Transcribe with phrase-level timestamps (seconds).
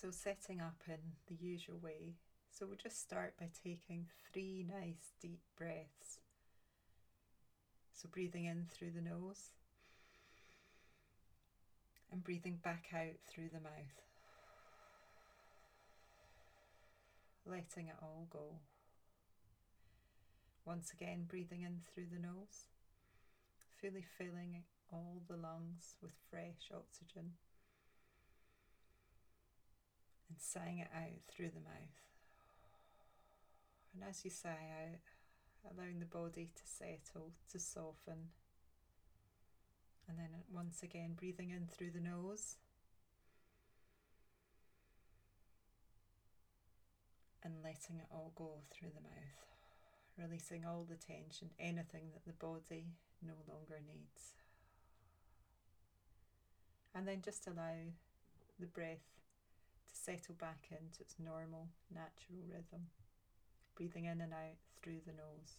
[0.00, 0.96] So, setting up in
[1.28, 2.14] the usual way.
[2.50, 6.20] So, we'll just start by taking three nice deep breaths.
[7.92, 9.50] So, breathing in through the nose
[12.10, 14.00] and breathing back out through the mouth.
[17.44, 18.56] Letting it all go.
[20.64, 22.68] Once again, breathing in through the nose,
[23.82, 27.32] fully filling all the lungs with fresh oxygen
[30.30, 31.98] and sighing it out through the mouth.
[33.92, 38.30] And as you sigh out, allowing the body to settle, to soften.
[40.08, 42.56] And then once again, breathing in through the nose.
[47.42, 52.32] And letting it all go through the mouth, releasing all the tension, anything that the
[52.32, 52.84] body
[53.26, 54.34] no longer needs.
[56.94, 57.74] And then just allow
[58.58, 59.19] the breath
[60.04, 62.88] settle back into its normal, natural rhythm,
[63.76, 65.58] breathing in and out through the nose.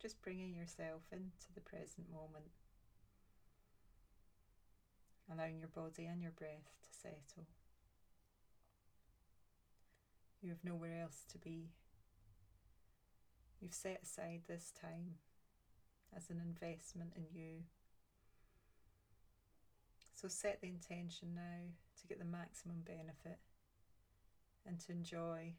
[0.00, 2.52] Just bringing yourself into the present moment,
[5.32, 7.46] allowing your body and your breath to settle.
[10.42, 11.70] You have nowhere else to be.
[13.60, 15.14] You've set aside this time
[16.14, 17.62] as an investment in you
[20.16, 21.68] so set the intention now
[22.00, 23.38] to get the maximum benefit
[24.66, 25.52] and to enjoy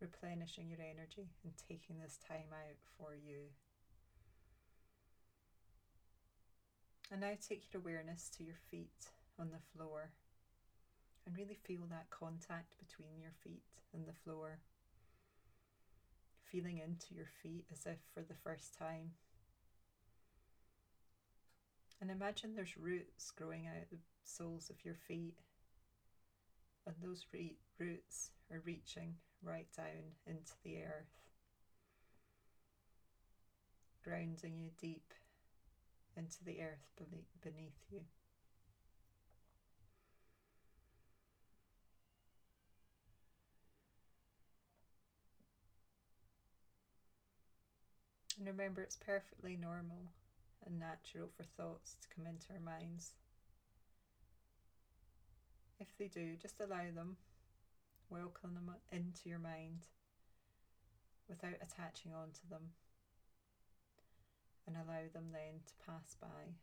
[0.00, 3.50] replenishing your energy and taking this time out for you.
[7.10, 10.10] And now take your awareness to your feet on the floor
[11.26, 14.60] and really feel that contact between your feet and the floor.
[16.44, 19.10] Feeling into your feet as if for the first time
[22.04, 25.38] and imagine there's roots growing out of the soles of your feet.
[26.86, 31.20] And those re- roots are reaching right down into the earth,
[34.04, 35.12] grounding you deep
[36.16, 36.90] into the earth
[37.42, 38.00] beneath you.
[48.38, 50.06] And remember, it's perfectly normal
[50.66, 53.12] and natural for thoughts to come into our minds.
[55.80, 57.16] If they do, just allow them,
[58.08, 59.86] welcome them into your mind
[61.28, 62.70] without attaching on to them,
[64.66, 66.56] and allow them then to pass by,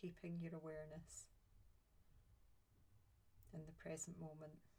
[0.00, 1.26] keeping your awareness
[3.54, 4.71] in the present moment.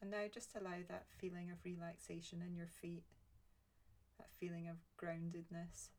[0.00, 3.04] And now just allow that feeling of relaxation in your feet,
[4.18, 5.90] that feeling of groundedness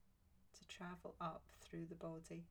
[0.58, 2.46] to travel up through the body.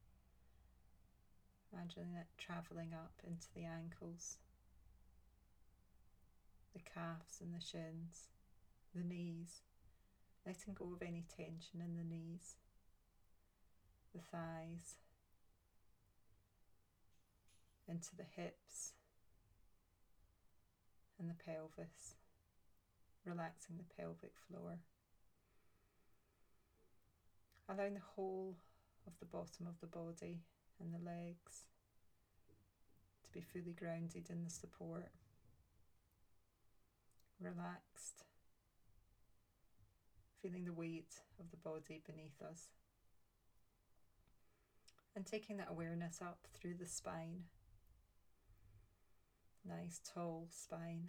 [1.72, 4.38] Imagining it travelling up into the ankles,
[6.72, 8.28] the calves and the shins,
[8.94, 9.62] the knees,
[10.46, 12.54] letting go of any tension in the knees,
[14.14, 14.94] the thighs,
[17.88, 18.92] into the hips
[21.20, 22.14] and the pelvis,
[23.25, 24.78] relaxing the pelvic floor.
[27.69, 28.56] Allowing the whole
[29.06, 30.41] of the bottom of the body
[30.80, 31.66] and the legs
[33.22, 35.10] to be fully grounded in the support,
[37.38, 38.25] relaxed,
[40.42, 42.69] feeling the weight of the body beneath us,
[45.14, 47.44] and taking that awareness up through the spine
[49.69, 51.09] Nice tall spine,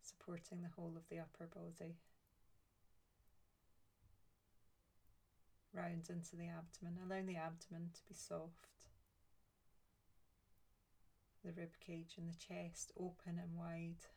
[0.00, 1.96] supporting the whole of the upper body.
[5.74, 8.88] Round into the abdomen, allowing the abdomen to be soft.
[11.44, 14.08] The rib cage and the chest open and wide.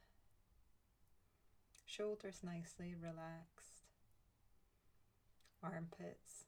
[1.85, 3.83] Shoulders nicely relaxed.
[5.61, 6.45] Armpits.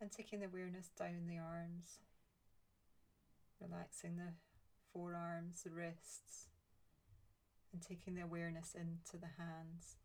[0.00, 1.98] And taking the awareness down the arms
[3.60, 4.32] relaxing the
[4.92, 6.48] forearms, the wrists,
[7.72, 9.96] and taking the awareness into the hands,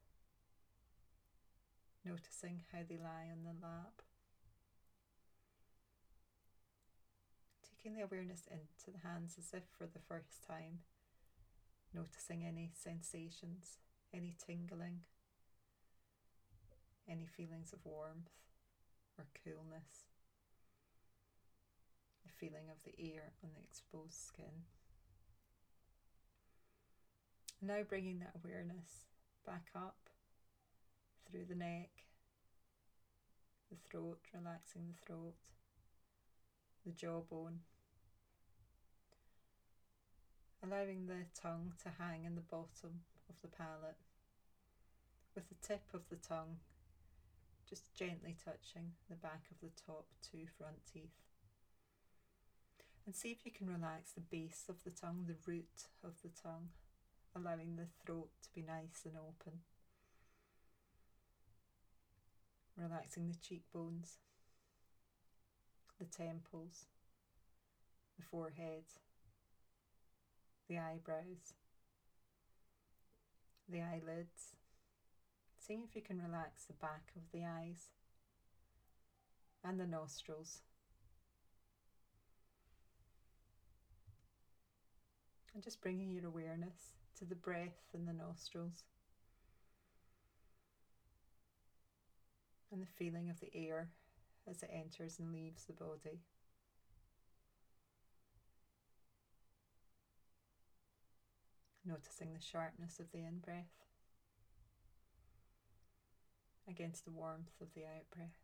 [2.05, 4.01] noticing how they lie on the lap.
[7.67, 10.79] Taking the awareness into the hands as if for the first time,
[11.93, 13.77] noticing any sensations,
[14.13, 15.01] any tingling,
[17.09, 18.29] any feelings of warmth
[19.17, 20.12] or coolness
[22.43, 24.67] feeling of the ear on the exposed skin.
[27.61, 29.07] Now bringing that awareness
[29.45, 30.09] back up
[31.25, 31.89] through the neck,
[33.69, 35.39] the throat, relaxing the throat,
[36.85, 37.59] the jawbone,
[40.61, 44.03] allowing the tongue to hang in the bottom of the palate,
[45.33, 46.57] with the tip of the tongue
[47.69, 51.32] just gently touching the back of the top two front teeth.
[53.05, 56.29] And see if you can relax the base of the tongue, the root of the
[56.41, 56.69] tongue,
[57.35, 59.59] allowing the throat to be nice and open.
[62.77, 64.17] Relaxing the cheekbones,
[65.99, 66.85] the temples,
[68.17, 68.85] the forehead,
[70.69, 71.53] the eyebrows,
[73.69, 74.55] the eyelids.
[75.59, 77.89] Seeing if you can relax the back of the eyes
[79.63, 80.61] and the nostrils.
[85.53, 88.83] And just bringing your awareness to the breath and the nostrils
[92.71, 93.89] and the feeling of the air
[94.49, 96.21] as it enters and leaves the body.
[101.85, 103.85] Noticing the sharpness of the in breath
[106.67, 108.42] against the warmth of the out breath.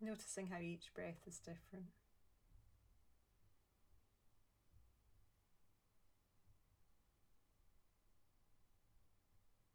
[0.00, 1.86] Noticing how each breath is different.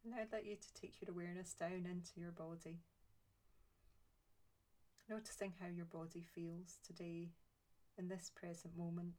[0.02, 2.78] Now I'd like you to take your awareness down into your body.
[5.10, 7.28] Noticing how your body feels today
[7.98, 9.12] in this present moment.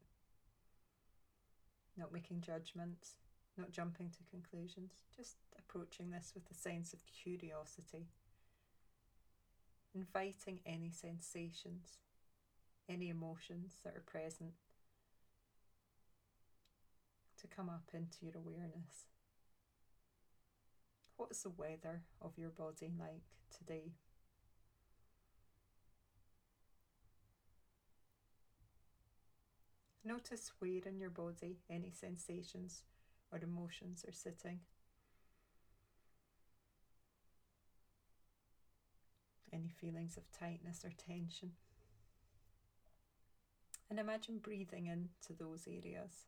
[1.98, 3.18] Not making judgments,
[3.58, 8.08] not jumping to conclusions, just approaching this with a sense of curiosity
[9.96, 11.98] inviting any sensations,
[12.90, 14.52] any emotions that are present
[17.40, 19.08] to come up into your awareness.
[21.16, 23.24] What is the weather of your body like
[23.58, 23.94] today?
[30.04, 32.84] Notice where in your body any sensations
[33.32, 34.60] or emotions are sitting.
[39.56, 41.52] Any feelings of tightness or tension.
[43.90, 46.26] And imagine breathing into those areas.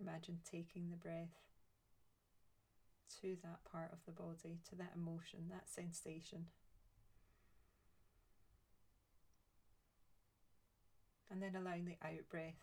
[0.00, 1.34] Imagine taking the breath
[3.20, 6.46] to that part of the body, to that emotion, that sensation.
[11.30, 12.60] And then allowing the out breath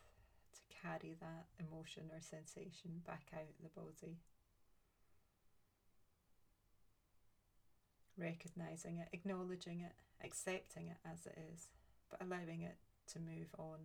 [0.54, 4.18] to carry that emotion or sensation back out the body.
[8.18, 9.94] Recognizing it, acknowledging it,
[10.24, 11.68] accepting it as it is,
[12.10, 12.78] but allowing it
[13.14, 13.80] to move on.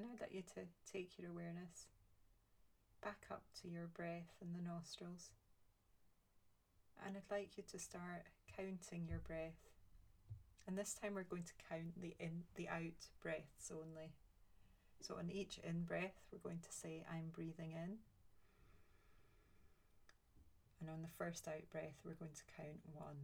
[0.00, 1.86] And I'd like you to take your awareness
[3.02, 5.30] back up to your breath in the nostrils.
[7.04, 8.24] And I'd like you to start
[8.56, 9.60] counting your breath.
[10.66, 14.12] And this time we're going to count the in the out breaths only.
[15.00, 17.98] So on each in breath, we're going to say, I'm breathing in.
[20.80, 23.16] And on the first out breath, we're going to count one.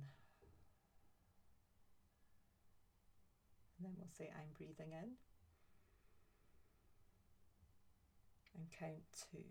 [3.77, 5.11] And then we'll say, I'm breathing in.
[8.57, 9.45] And count two.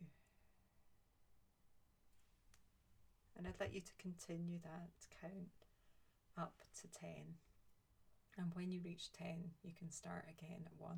[3.37, 4.89] And I'd like you to continue that
[5.21, 5.67] count
[6.37, 7.09] up to 10.
[8.37, 10.97] And when you reach 10, you can start again at 1.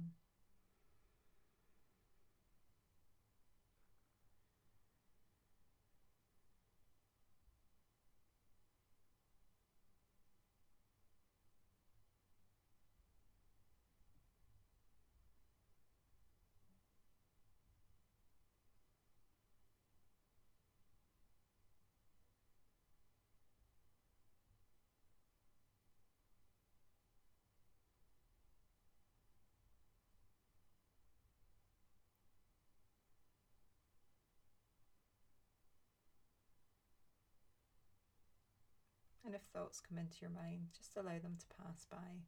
[39.27, 42.23] And if thoughts come into your mind, just allow them to pass by,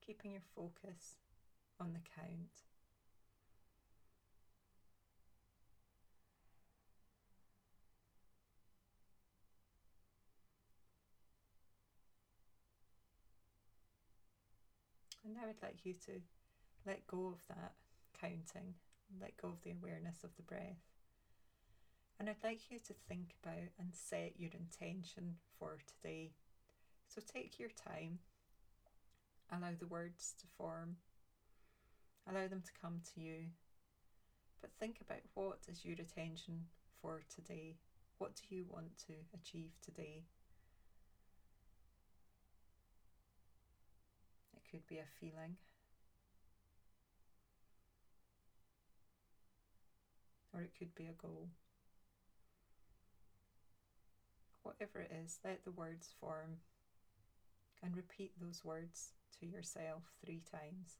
[0.00, 1.18] keeping your focus
[1.78, 2.48] on the count.
[15.22, 16.12] And now I'd like you to
[16.86, 17.74] let go of that
[18.18, 18.72] counting.
[19.20, 20.97] Let go of the awareness of the breath.
[22.18, 26.32] And I'd like you to think about and set your intention for today.
[27.06, 28.18] So take your time,
[29.52, 30.96] allow the words to form,
[32.28, 33.50] allow them to come to you.
[34.60, 36.64] But think about what is your attention
[37.00, 37.76] for today?
[38.18, 40.24] What do you want to achieve today?
[44.56, 45.54] It could be a feeling.
[50.52, 51.50] Or it could be a goal.
[54.78, 56.58] Whatever it is, let the words form
[57.82, 60.98] and repeat those words to yourself three times.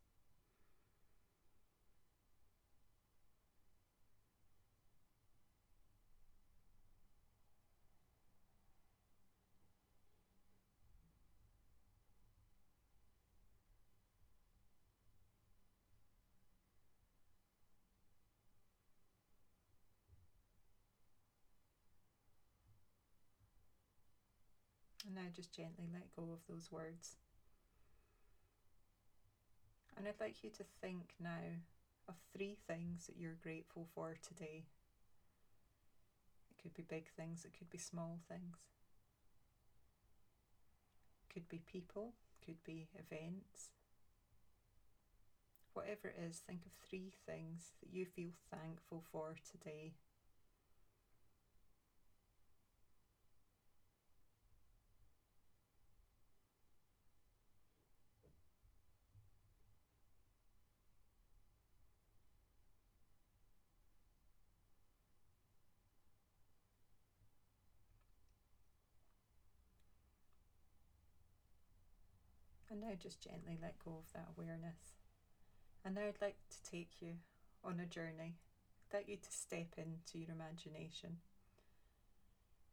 [25.19, 27.17] Now just gently let go of those words.
[29.97, 31.59] And I'd like you to think now
[32.09, 34.67] of three things that you're grateful for today.
[36.51, 38.59] It could be big things, it could be small things.
[41.35, 42.13] Could be people,
[42.45, 43.71] could be events.
[45.75, 49.95] Whatever it is, think of three things that you feel thankful for today.
[72.79, 74.95] And now just gently let go of that awareness.
[75.85, 77.15] And now I'd like to take you
[77.65, 78.37] on a journey.
[78.95, 81.17] Like you to step into your imagination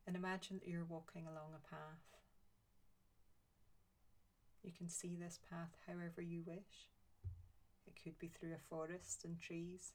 [0.05, 2.19] and imagine that you're walking along a path.
[4.61, 6.87] You can see this path however you wish.
[7.87, 9.93] It could be through a forest and trees,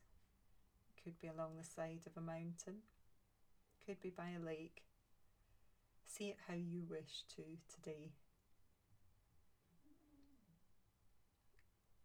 [0.89, 2.83] it could be along the side of a mountain,
[3.79, 4.83] it could be by a lake.
[6.05, 8.11] See it how you wish to today.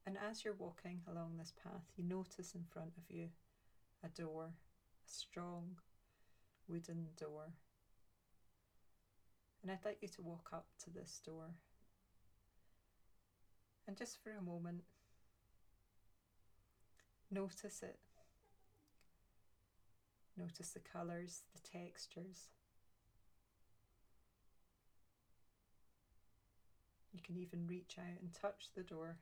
[0.06, 3.30] And as you're walking along this path, you notice in front of you
[4.04, 4.52] a door,
[5.08, 5.78] a strong
[6.68, 7.54] wooden door.
[9.64, 11.56] And I'd like you to walk up to this door.
[13.88, 14.84] And just for a moment,
[17.32, 17.98] notice it.
[20.38, 22.50] Notice the colours, the textures.
[27.12, 29.18] You can even reach out and touch the door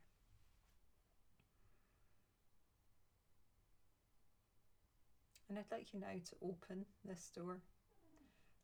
[5.53, 7.59] And I'd like you now to open this door,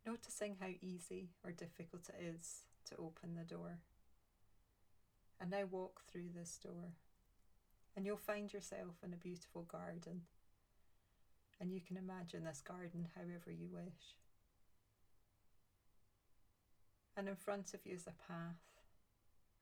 [0.08, 3.78] noticing how easy or difficult it is to open the door.
[5.40, 6.96] And now walk through this door,
[7.96, 10.22] and you'll find yourself in a beautiful garden.
[11.62, 14.16] And you can imagine this garden however you wish.
[17.16, 18.66] And in front of you is a path,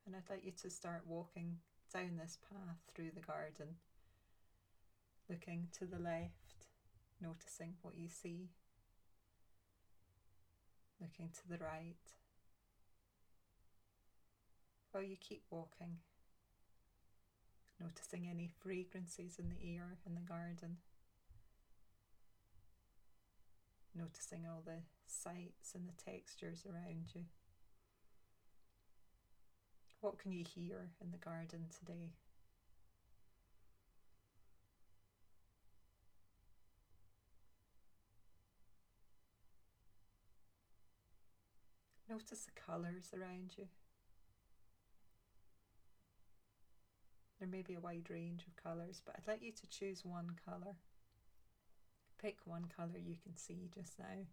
[0.06, 1.58] and I'd like you to start walking
[1.94, 3.76] down this path through the garden,
[5.30, 6.67] looking to the left
[7.22, 8.50] noticing what you see,
[11.02, 11.96] looking to the right,
[14.92, 15.98] while you keep walking,
[17.80, 20.78] noticing any fragrances in the air in the garden,
[23.96, 27.24] noticing all the sights and the textures around you.
[30.02, 32.12] What can you hear in the garden today?
[42.10, 43.68] Notice the colours around you.
[47.40, 50.32] There may be a wide range of colours, but I'd like you to choose one
[50.46, 50.76] colour.
[52.20, 54.26] Pick one colour you can see just now.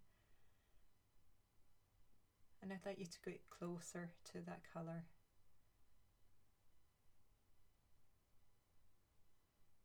[2.62, 5.04] And I'd like you to get closer to that colour.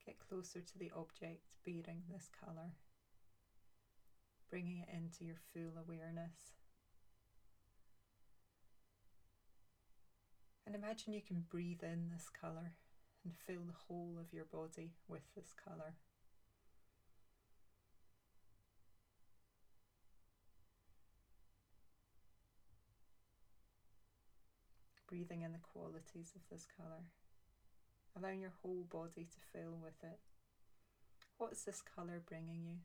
[0.05, 2.72] Get closer to the object bearing this colour,
[4.50, 6.58] bringing it into your full awareness.
[10.69, 12.73] And imagine you can breathe in this colour
[13.23, 15.95] and fill the whole of your body with this colour.
[25.07, 27.01] Breathing in the qualities of this colour,
[28.15, 30.19] allowing your whole body to fill with it.
[31.39, 32.75] What's this colour bringing you?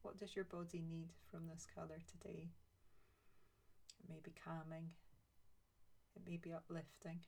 [0.00, 2.48] What does your body need from this colour today?
[4.02, 4.92] It may be calming,
[6.16, 7.20] it may be uplifting.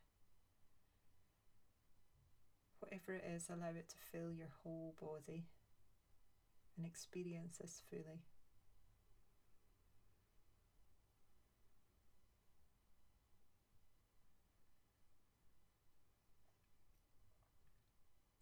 [2.87, 5.43] Whatever it is, allow it to fill your whole body
[6.77, 8.23] and experience this fully.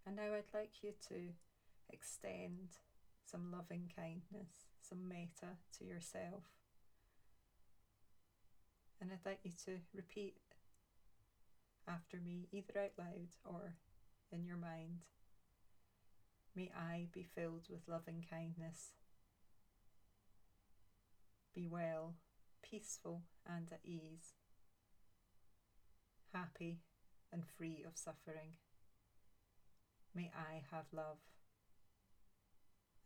[0.06, 1.14] And now I'd like you to
[1.90, 2.76] extend
[3.24, 6.44] some loving kindness, some metta to yourself.
[9.00, 10.36] And I'd like you to repeat
[11.88, 13.74] after me, either out loud or
[14.32, 15.04] in your mind.
[16.54, 18.92] May I be filled with loving kindness.
[21.54, 22.14] Be well,
[22.62, 24.34] peaceful, and at ease,
[26.32, 26.80] happy
[27.32, 28.54] and free of suffering.
[30.14, 31.18] May I have love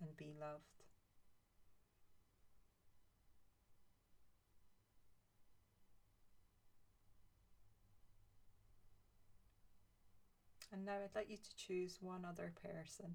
[0.00, 0.77] and be loved.
[10.72, 13.14] And now I'd like you to choose one other person.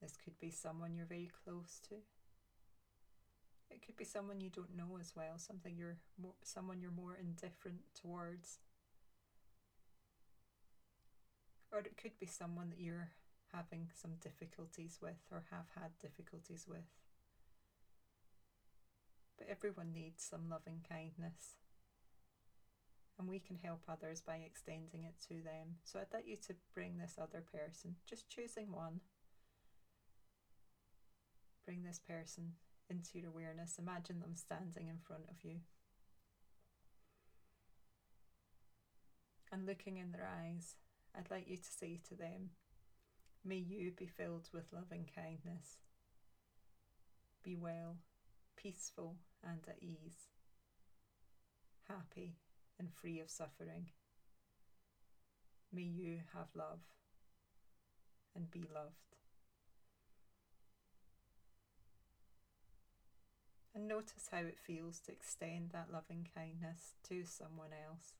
[0.00, 1.96] This could be someone you're very close to.
[3.70, 7.16] It could be someone you don't know as well, something you're more, someone you're more
[7.20, 8.58] indifferent towards
[11.72, 13.10] or it could be someone that you're
[13.52, 16.86] having some difficulties with or have had difficulties with.
[19.38, 21.56] But everyone needs some loving kindness.
[23.20, 25.76] And we can help others by extending it to them.
[25.84, 29.00] So I'd like you to bring this other person, just choosing one.
[31.66, 32.52] Bring this person
[32.88, 33.76] into your awareness.
[33.78, 35.56] Imagine them standing in front of you.
[39.52, 40.76] And looking in their eyes
[41.14, 42.50] I'd like you to say to them,
[43.44, 45.78] May you be filled with loving kindness.
[47.42, 47.96] Be well,
[48.56, 50.28] peaceful, and at ease,
[51.88, 52.36] happy
[52.80, 53.90] and free of suffering.
[55.72, 56.80] May you have love
[58.34, 59.16] and be loved.
[63.74, 68.14] And notice how it feels to extend that loving kindness to someone else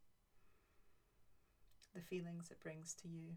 [1.94, 3.35] the feelings it brings to you.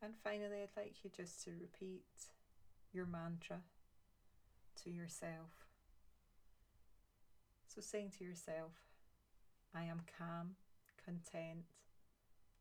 [0.00, 2.04] And finally, I'd like you just to repeat
[2.92, 3.60] your mantra
[4.84, 5.66] to yourself.
[7.66, 8.72] So, saying to yourself,
[9.74, 10.56] I am calm,
[11.04, 11.64] content,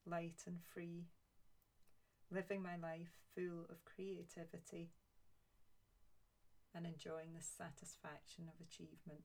[0.05, 1.05] light, and free,
[2.31, 4.89] living my life full of creativity
[6.75, 9.23] and enjoying the satisfaction of achievement.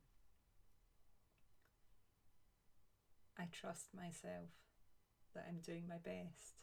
[3.39, 4.51] I trust myself
[5.35, 6.59] that I'm doing my best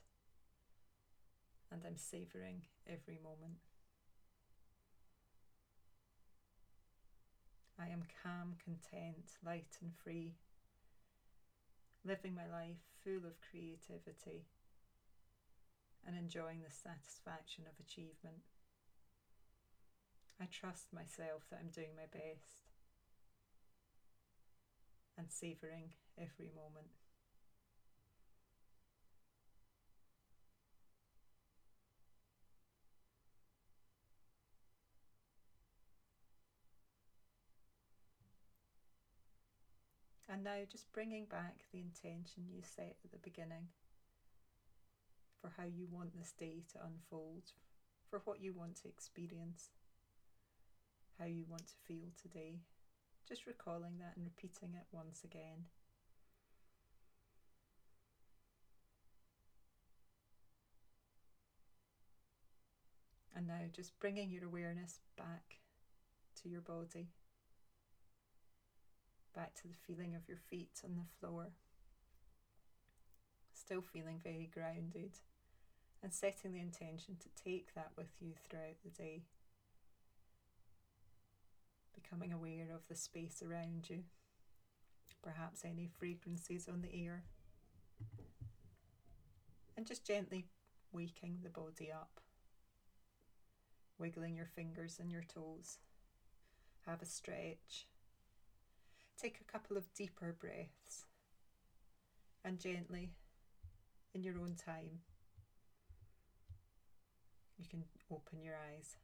[1.72, 3.58] and I'm savouring every moment.
[7.80, 10.36] I am calm, content, light, and free,
[12.06, 14.46] living my life full of creativity
[16.08, 18.44] and enjoying the satisfaction of achievement.
[20.40, 22.72] I trust myself that I'm doing my best
[25.18, 27.05] and savouring every moment.
[40.28, 43.68] And now just bringing back the intention you set at the beginning
[45.40, 47.44] for how you want this day to unfold,
[48.10, 49.70] for what you want to experience
[51.20, 52.60] how you want to feel today.
[53.28, 55.66] Just recalling that and repeating it once again.
[63.36, 65.60] And now just bringing your awareness back
[66.42, 67.10] to your body,
[69.36, 71.48] back to the feeling of your feet on the floor.
[73.54, 75.18] Still feeling very grounded,
[76.02, 79.24] and setting the intention to take that with you throughout the day
[82.06, 84.04] becoming aware of the space around you,
[85.24, 87.24] perhaps any fragrances on the air,
[89.76, 90.46] and just gently
[90.92, 92.22] waking the body up,
[93.98, 95.80] wiggling your fingers and your toes.
[96.86, 97.88] Have a stretch.
[99.22, 101.06] Take a couple of deeper breaths
[102.44, 103.10] and gently,
[104.14, 105.00] in your own time,
[107.58, 108.98] you can open your eyes.